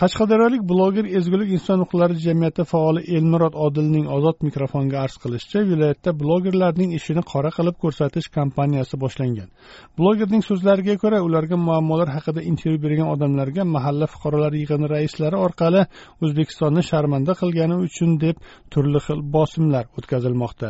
Qashqadaryolik 0.00 0.62
bloger 0.70 1.06
ezgulik 1.18 1.50
inson 1.56 1.82
huquqlari 1.82 2.14
jamiyati 2.26 2.64
faoli 2.70 3.00
elmurod 3.16 3.56
odilning 3.64 4.06
ozod 4.16 4.38
mikrofonga 4.46 4.96
arz 5.04 5.16
qilishicha 5.24 5.60
viloyatda 5.70 6.14
blogerlarning 6.22 6.94
ishini 6.98 7.24
qora 7.32 7.50
qilib 7.56 7.76
ko'rsatish 7.82 8.28
kampaniyasi 8.36 9.00
boshlangan. 9.02 9.48
Blogerning 9.98 10.44
so'zlariga 10.48 10.94
ko'ra 11.02 11.18
ularga 11.26 11.60
muammolar 11.66 12.08
haqida 12.16 12.46
intervyu 12.52 12.80
bergan 12.86 13.12
odamlarga 13.14 13.68
mahalla 13.74 14.10
fuqarolar 14.14 14.52
yig'ini 14.60 14.90
raislari 14.94 15.42
orqali 15.46 15.84
o'zbekistonni 16.24 16.86
sharmanda 16.90 17.36
qilgani 17.42 17.76
uchun 17.86 18.16
deb 18.24 18.36
turli 18.72 19.04
xil 19.06 19.20
bosimlar 19.36 19.84
o'tkazilmoqda. 19.98 20.68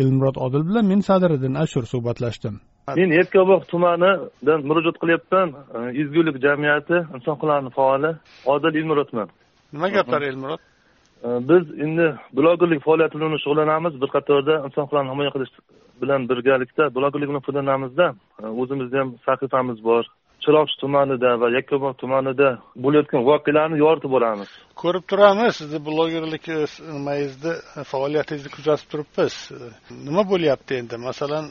Elmurod 0.00 0.36
odil 0.46 0.68
bilan 0.68 0.84
men 0.92 1.00
sadiriddin 1.10 1.54
ashur 1.64 1.84
suhbatlashdim. 1.92 2.54
Men 2.96 3.10
yakkabog' 3.20 3.64
tumanidan 3.72 4.60
murojaat 4.68 4.98
qilyapman. 5.02 5.48
Ezgulik 6.02 6.36
jamiyati 6.46 6.96
inson 7.14 7.34
huquqlarini 7.34 7.70
faoli. 7.78 8.10
Odil 8.52 8.74
ilmurodman 8.80 9.28
nima 9.72 9.88
gaplar 9.88 10.22
elmurod? 10.22 10.60
Biz 11.50 11.64
endi 11.84 12.06
blogerlik 12.36 12.80
faoliyati 12.86 13.18
bilan 13.18 13.36
shug'ullanamiz. 13.44 14.00
Bir 14.02 14.10
qatorda 14.16 14.54
inson 14.66 14.82
huquqlarini 14.84 15.12
himoya 15.12 15.30
qilish 15.36 15.52
bilan 16.02 16.28
birgalikda 16.28 16.94
blogerlik 16.94 17.28
bilan 17.30 17.44
foydalanamizda 17.46 18.06
o'zimizni 18.60 18.98
ham 18.98 19.10
sahifamiz 19.26 19.78
bor 19.84 20.04
chiroqchi 20.44 20.76
tumanida 20.82 21.30
va 21.40 21.48
yakkabog' 21.58 21.96
tumanida 22.02 22.48
bo'layotgan 22.84 23.22
voqealarni 23.30 23.76
yoritib 23.84 24.10
boramiz. 24.16 24.50
Ko'rib 24.82 25.04
turamiz 25.10 25.52
sizni 25.60 25.78
blogerlik 25.88 26.44
nimangizni 26.96 27.52
faoliyatingizni 27.92 28.50
kuzatib 28.56 28.88
turibmiz. 28.92 29.34
Nima 30.06 30.22
bo'lyapti 30.32 30.72
endi? 30.80 30.96
Masalan 31.08 31.44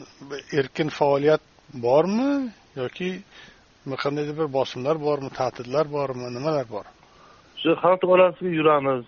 erkin 0.60 0.88
faoliyat 1.00 1.42
bormi 1.86 2.30
yoki 2.80 3.10
qandaydir 4.02 4.34
bir 4.40 4.48
bosimlar 4.58 4.96
bormi 5.06 5.30
tahdidlar 5.40 5.84
bormi 5.96 6.26
nimalar 6.36 6.66
bor? 6.74 6.84
Shu 7.60 7.70
xalq 7.82 8.02
orasiga 8.14 8.50
yuramiz. 8.58 9.04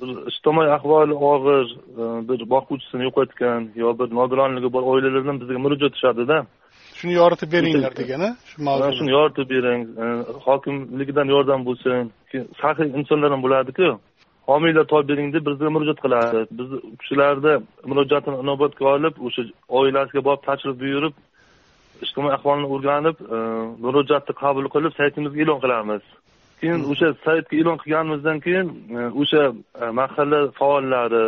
Bir 0.00 0.10
ijtimoiy 0.30 0.70
ahvoli 0.76 1.14
og'ir 1.30 1.66
bir 2.28 2.40
boquvchisini 2.54 3.02
yo'qotgan 3.08 3.60
yo 3.82 3.88
bir 3.98 4.08
nogironligi 4.18 4.68
bor 4.74 4.82
oilalardan 4.92 5.36
bizga 5.42 5.58
murojaat 5.64 5.92
tushadida 5.96 6.36
shuni 6.98 7.14
yoritib 7.20 7.52
beringlar 7.54 7.92
degani 8.00 8.28
shu 8.50 8.56
mavzu 8.68 8.90
shuni 8.98 9.12
yoritib 9.18 9.46
bering. 9.54 9.82
Hokimligidan 10.46 11.28
yordam 11.34 11.60
bo'lsin. 11.68 12.12
Saxiy 12.62 12.88
insonlar 12.98 13.30
ham 13.34 13.42
bo'ladiku. 13.46 13.88
Homiylar 14.50 14.84
topib 14.92 15.08
bering 15.10 15.28
deb 15.34 15.46
bizga 15.48 15.70
murojaat 15.76 16.00
qiladi. 16.04 16.40
Biz 16.58 16.68
u 16.76 16.80
kishilarni 17.00 17.54
murojaatini 17.90 18.36
inobatga 18.44 18.84
olib 18.94 19.14
o'sha 19.26 19.42
oilasiga 19.78 20.20
borib 20.28 20.42
tashrif 20.48 20.76
buyurib 20.82 21.14
ijtimoiy 22.04 22.34
ahvolini 22.38 22.68
o'rganib 22.74 23.16
murojaatni 23.84 24.32
qabul 24.42 24.66
qilib 24.74 24.92
saytimizga 25.00 25.40
e'lon 25.44 25.60
qilamiz. 25.64 26.04
Keyin 26.60 26.80
o'sha 26.92 27.08
saytga 27.26 27.54
e'lon 27.60 27.78
qilganimizdan 27.82 28.38
keyin 28.46 28.66
o'sha 29.22 29.42
mahalla 30.00 30.40
faollari 30.60 31.24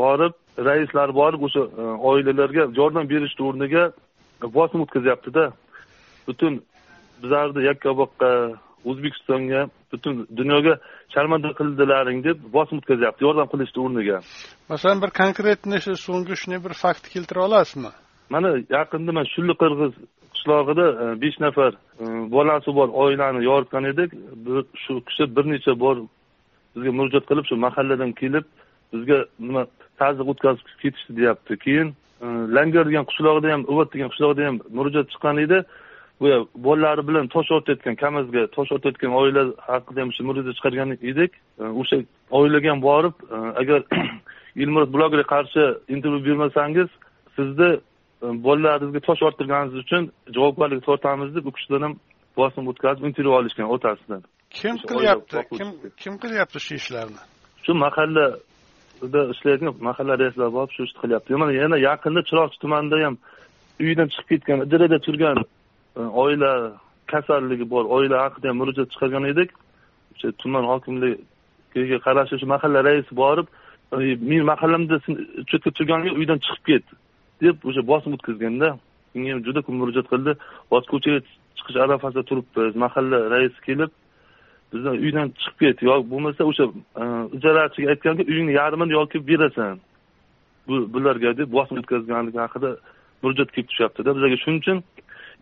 borib 0.00 0.34
raislar 0.68 1.08
borib 1.20 1.40
o'sha 1.46 1.62
oilalarga 2.10 2.62
yordam 2.80 3.04
berishni 3.12 3.42
o'rniga 3.48 3.84
bosim 4.42 4.80
o'tkazyaptida 4.84 5.44
butun 6.26 6.62
bizlarni 7.22 7.64
yakkaboqqa 7.70 8.30
o'zbekistonga 8.84 9.60
butun 9.92 10.26
dunyoga 10.40 10.74
sharmanda 11.14 11.50
qildilaring 11.60 12.24
deb 12.28 12.38
bosim 12.56 12.78
o'tkazyapti 12.80 13.24
yordam 13.26 13.48
qilishni 13.52 13.78
o'rniga. 13.84 14.18
Masalan 14.72 15.02
bir 15.04 15.10
konkretniy 15.20 15.80
shu 15.84 15.96
so'nggi 16.06 16.34
shunday 16.40 16.60
bir 16.66 16.74
fakt 16.82 17.04
keltira 17.14 17.40
olasizmi? 17.48 17.92
Mana 18.34 18.48
yaqinda 18.76 19.12
man 19.18 19.26
shulli 19.34 19.54
qirg'iz 19.62 19.92
qishlog'ida 20.34 20.86
besh 21.22 21.38
nafar 21.44 21.72
bolasi 22.36 22.70
bor 22.78 22.88
oilani 23.02 23.44
yoritgan 23.50 23.84
edik. 23.92 24.10
Shu 24.84 24.92
kishi 25.08 25.24
bir 25.36 25.44
necha 25.52 25.72
bor 25.84 25.96
bizga 26.74 26.90
murojaat 26.98 27.24
qilib 27.30 27.46
shu 27.50 27.56
mahalladan 27.66 28.12
kelib 28.20 28.44
bizga 28.92 29.18
nima 29.46 29.62
tazyiq 30.00 30.28
o'tkazib 30.32 30.66
ketishdi 30.82 31.16
deyapti. 31.20 31.52
Keyin 31.64 31.88
langar 32.56 32.86
degan 32.86 33.04
qishlog'ida 33.10 33.52
ham 33.52 33.62
uvot 33.72 33.92
degan 33.94 34.08
qishlog'ida 34.12 34.46
ham 34.46 34.60
murojaat 34.76 35.10
chiqqan 35.12 35.38
edi. 35.44 35.58
Bu 36.20 36.48
bolalari 36.66 37.08
bilan 37.08 37.26
tosh 37.34 37.50
otayotgan 37.58 37.94
kamazga 38.04 38.46
tosh 38.56 38.72
otayotgan 38.76 39.12
oila 39.20 39.42
haqida 39.70 40.00
ham 40.00 40.10
shu 40.16 40.24
murojaat 40.28 40.56
chiqargan 40.58 40.90
edik. 41.10 41.32
O'sha 41.80 41.96
oilaga 42.30 42.70
ham 42.70 42.80
borib 42.88 43.14
agar 43.60 43.80
ilmurod 44.62 44.90
blogerga 44.94 45.26
qarshi 45.34 45.64
intervyu 45.94 46.24
bermasangiz 46.28 46.88
sizni 47.36 47.70
bolalaringizga 48.22 49.00
tosh 49.08 49.22
orttirganingiz 49.28 49.74
uchun 49.84 50.02
javobgarlik 50.36 50.82
tortamiz 50.88 51.34
deb 51.36 51.46
u 51.46 51.52
kishidan 51.56 51.82
ham 51.86 51.94
bosim 52.40 52.68
o'tkazib 52.70 53.04
intervyu 53.10 53.32
olishgan 53.40 53.68
otasidan. 53.76 54.22
Kim 54.50 54.76
qilyapti? 54.90 55.36
kim 55.58 55.68
kim 56.02 56.14
qilyapti 56.22 56.58
shu 56.66 56.74
ishlarni? 56.80 57.20
Shu 57.64 57.74
mahalla 57.84 58.26
sizda 59.00 59.20
ishlaydigan 59.34 59.74
mahalla 59.88 60.14
raislari 60.22 60.52
borib 60.56 60.72
shu 60.76 60.82
ishni 60.86 60.98
qilyapti. 61.02 61.36
Mana 61.42 61.52
yana 61.62 61.76
yaqinda 61.88 62.20
chiroqchi 62.28 62.58
tumanida 62.64 62.96
ham 63.04 63.14
uyidan 63.82 64.08
chiqib 64.14 64.28
ketgan 64.30 64.58
ijarada 64.66 64.98
turgan 65.06 65.38
e, 65.98 66.00
oila 66.22 66.52
kasalligi 67.12 67.66
bor. 67.72 67.84
Oila 67.96 68.16
haqida 68.24 68.46
ham 68.50 68.56
murojaat 68.60 68.88
chiqargan 68.94 69.24
edik. 69.32 69.50
O'sha 70.14 70.28
tuman 70.42 70.64
hokimligiga 70.72 71.98
qarashli 72.06 72.36
shu 72.40 72.46
mahalla 72.54 72.80
raisi 72.88 73.12
borib 73.22 73.46
e, 73.94 73.96
meni 74.30 74.44
mahallamda 74.52 74.96
uchetga 75.44 75.70
turganiga 75.78 76.12
uydan 76.20 76.38
chiqib 76.46 76.64
ket 76.70 76.84
deb 77.44 77.56
o'sha 77.68 77.82
bosim 77.90 78.10
o'tkazganda 78.16 78.68
menga 79.14 79.30
ham 79.34 79.40
juda 79.46 79.60
ko'p 79.64 79.76
murojaat 79.80 80.06
qildi. 80.12 80.32
Hozir 80.72 80.88
ko'chaga 80.94 81.18
chiqish 81.58 81.78
arafasida 81.84 82.22
turibmiz 82.30 82.74
mahalla 82.84 83.18
raisi 83.34 83.60
kelib 83.68 83.90
bizdan 84.72 84.96
uydan 85.04 85.28
chiqib 85.40 85.58
ket 85.60 85.82
yo 85.82 85.94
bo'lmasa 86.10 86.44
o'sha 86.50 86.64
e, 87.02 87.04
ijarachiga 87.36 87.88
aytganki 87.94 88.22
uyingni 88.32 88.52
yarmini 88.52 88.92
yoki 88.92 89.18
berasan. 89.28 89.80
Bu 90.68 90.74
bularga 90.94 91.36
deb 91.38 91.52
bosim 91.56 91.78
o'tkazganligi 91.80 92.38
haqida 92.44 92.70
murojaat 93.22 93.50
kelib 93.54 93.68
tushyaptida 93.70 94.14
bizlarga 94.16 94.38
shuning 94.42 94.60
uchun 94.62 94.78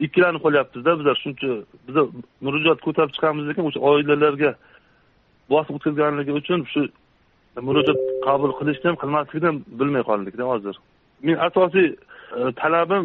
ikkilanib 0.06 0.40
qolyapmizda 0.44 0.98
bizlar 0.98 1.16
shuncha 1.24 1.50
biza 1.88 2.02
murojaat 2.46 2.80
ko'tarib 2.86 3.12
chiqamiz 3.16 3.44
lekin 3.48 3.64
o'sha 3.68 3.80
oilalarga 3.90 4.50
bosim 5.52 5.72
o'tkazganligi 5.78 6.32
uchun 6.40 6.60
shu 6.72 6.82
murojaat 7.68 8.00
qabul 8.26 8.52
qilishni 8.58 8.86
ham 8.90 8.98
qilmaslikni 9.02 9.46
ham 9.50 9.58
bilmay 9.80 10.02
qoldikda 10.10 10.44
hozir. 10.52 10.74
Men 11.26 11.36
asosiy 11.48 11.88
e, 12.38 12.40
talabim 12.62 13.04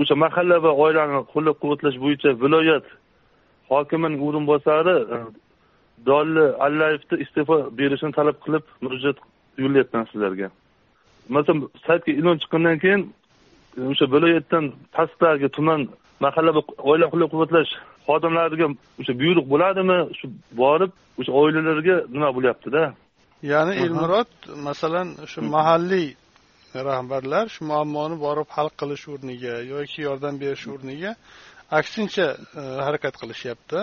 o'sha 0.00 0.14
mahalla 0.24 0.56
va 0.64 0.72
oilani 0.84 1.24
qo'llab 1.32 1.56
quvvatlash 1.62 1.98
bo'yicha 2.04 2.30
viloyat 2.44 2.86
hokimining 3.72 4.20
o'rinbosari 4.26 4.96
dolli 6.10 6.44
allayevni 6.66 7.16
iste'fo 7.24 7.56
berishini 7.78 8.12
talab 8.18 8.36
qilib 8.44 8.64
murojaat 8.84 9.18
yo'llayapman 9.62 10.04
sizlarga. 10.10 10.48
Masalan 11.34 11.60
saytga 11.86 12.10
e'lon 12.20 12.36
chiqqandan 12.42 12.76
keyin 12.84 13.02
o'sha 13.92 14.06
viloyatdan 14.14 14.64
pastdagi 14.96 15.48
tuman 15.56 15.80
mahalla 16.24 16.50
va 16.56 16.62
oila 16.90 17.06
qo'llab 17.12 17.30
quvvatlash 17.34 17.72
xodimlariga 18.08 18.66
o'sha 19.00 19.12
buyruq 19.22 19.46
bo'ladimi? 19.52 19.98
Shu 20.18 20.26
borib 20.62 20.90
o'sha 21.20 21.32
oilalarga 21.40 21.96
nima 22.14 22.28
bo'lyaptida? 22.36 22.82
Ya'ni 23.52 23.72
elmurod 23.84 24.30
masalan 24.68 25.08
shu 25.32 25.40
mahalliy 25.56 26.08
rahbarlar 26.88 27.44
shu 27.54 27.62
muammoni 27.72 28.16
borib 28.26 28.48
hal 28.56 28.68
qilish 28.80 29.04
o'rniga 29.12 29.54
yoki 29.72 29.98
yordam 30.08 30.34
berish 30.42 30.64
o'rniga 30.74 31.10
aksincha 31.78 32.26
e, 32.60 32.62
harakat 32.86 33.14
qilishyapti. 33.22 33.80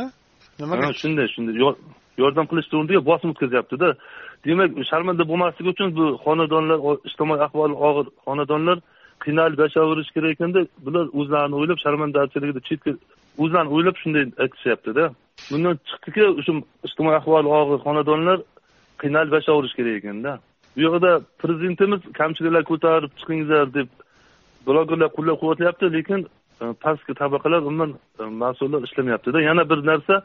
Nimaga? 0.60 0.94
Shunday 1.02 1.28
shunday. 1.36 1.56
Yordam 2.22 2.46
qilishni 2.52 2.76
o'rniga 2.80 3.02
bosim 3.10 3.30
o'tkazyaptida. 3.34 3.90
Demak 4.46 4.70
sharmanda 4.92 5.24
bo'lmasligi 5.32 5.70
uchun 5.76 5.90
bu 5.98 6.06
xonadonlar 6.26 6.80
ijtimoiy 7.10 7.42
ahvoli 7.48 7.76
og'ir 7.88 8.08
xonadonlar 8.26 8.78
qiynalib 9.24 9.60
yashayverish 9.66 10.12
kerak 10.16 10.32
ekanda 10.36 10.60
bular 10.86 11.06
o'zlarini 11.20 11.56
o'ylab 11.60 11.80
sharmandachiligida 11.84 12.62
chetga 12.70 12.92
o'zlarini 13.44 13.72
o'ylab 13.76 13.96
shunday 14.02 14.26
aytishyaptida. 14.44 15.04
Bundan 15.52 15.76
chiqdiki 15.90 16.24
o'sha 16.40 16.54
ijtimoiy 16.88 17.18
ahvoli 17.22 17.50
og'ir 17.60 17.80
xonadonlar 17.88 18.38
qiynalib 19.02 19.34
yashayverish 19.40 19.76
kerak 19.80 19.96
ekanda. 20.02 20.32
Bu 20.76 20.80
yoqda 20.88 21.12
prezidentimiz 21.42 22.02
kamchiliklar 22.20 22.64
ko'tarib 22.72 23.12
chiqinglar 23.20 23.66
deb 23.78 23.90
blogerlar 24.68 25.10
qo'llab 25.18 25.38
quvvatlayapti 25.42 25.86
lekin 25.98 26.20
pastki 26.84 27.14
tabaqalar 27.14 27.62
umuman 27.70 27.92
e, 28.20 28.24
mas'ullar 28.24 28.82
ishlamayaptida. 28.88 29.42
Yana 29.42 29.70
bir 29.70 29.80
narsa 29.86 30.22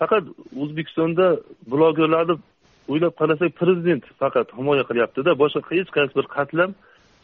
faqat 0.00 0.24
o'zbekistonda 0.62 1.26
blogerlarni 1.72 2.36
o'ylab 2.88 3.14
qarasak 3.20 3.50
prezident 3.60 4.04
faqat 4.22 4.48
himoya 4.58 4.84
qilyaptida. 4.90 5.30
Boshqa 5.42 5.60
hech 5.78 5.90
qaysi 5.96 6.14
bir 6.18 6.26
qatlam 6.36 6.70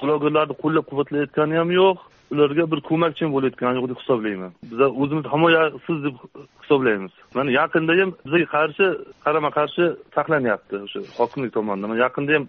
blogerlarni 0.03 0.55
qo'llab 0.63 0.85
quvvatlayotgani 0.91 1.55
ham 1.61 1.71
yo'q 1.81 1.99
ularga 2.33 2.65
bir 2.73 2.81
ko'makchi 2.89 3.25
bo'layotgani 3.35 3.77
yo'q 3.79 3.89
deb 3.93 3.99
hisoblayman. 4.03 4.53
Biza 4.73 4.87
o'zimiz 5.03 5.27
himoyasiz 5.35 5.99
deb 6.07 6.17
hisoblaymiz. 6.63 7.13
Mana 7.35 7.51
yaqinda 7.61 7.93
ham 8.01 8.11
bizga 8.25 8.47
qarshi 8.57 8.87
qarama 9.25 9.51
qarshi 9.59 9.85
saqlanyapti 10.17 10.77
o'sha 10.85 11.01
hokimlik 11.19 11.53
tomonidan. 11.57 11.97
Yaqinda 12.05 12.31
ham 12.37 12.45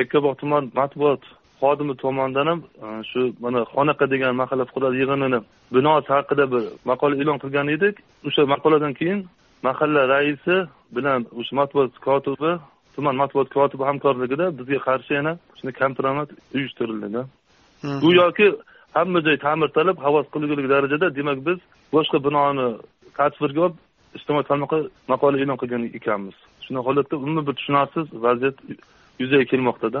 yakkabog' 0.00 0.36
tuman 0.42 0.62
matbuot 0.78 1.22
xodimi 1.62 1.94
tomonidan 2.02 2.46
ham 2.50 2.60
e, 2.84 2.86
shu 3.10 3.20
mana 3.44 3.60
xonaqa 3.74 4.04
degan 4.12 4.32
mahalla 4.42 4.64
fuqarolar 4.68 4.94
yig'inini 5.02 5.38
binosi 5.74 6.10
haqida 6.16 6.44
bir 6.52 6.62
maqola 6.90 7.14
e'lon 7.22 7.38
qilgan 7.42 7.68
edik. 7.76 7.94
O'sha 8.26 8.42
maqoladan 8.54 8.92
keyin 9.00 9.20
mahalla 9.66 10.02
raisi 10.14 10.56
bilan 10.96 11.20
o'sha 11.38 11.52
matbuot 11.60 11.92
kotibi 12.06 12.52
tuman 12.94 13.14
matbuot 13.22 13.48
kotibi 13.56 13.84
hamkorligida 13.90 14.46
bizga 14.58 14.78
qarshi 14.88 15.12
yana 15.18 15.32
shunday 15.58 15.74
kompromat 15.82 16.28
uyushtirildida. 16.56 17.22
Bu 18.02 18.08
yoki 18.20 18.46
hamma 18.96 19.18
joy 19.26 19.36
ta'mirtalab 19.46 19.96
havas 20.06 20.26
qilgulik 20.34 20.66
darajada 20.74 21.06
demak 21.18 21.38
biz 21.48 21.58
boshqa 21.94 22.18
binoni 22.26 22.66
tasvirga 23.18 23.60
olib 23.66 23.76
ijtimoiy 24.16 24.46
tarmoqqa 24.50 24.78
maqola 25.12 25.36
e'lon 25.42 25.58
qilgan 25.62 25.82
ekanmiz. 25.98 26.36
Shunaqa 26.64 26.86
holatda 26.88 27.14
umuman 27.22 27.44
bir 27.48 27.54
tushunarsiz 27.58 28.06
vaziyat 28.26 28.56
yuzaga 29.20 29.44
kelmoqdada 29.52 30.00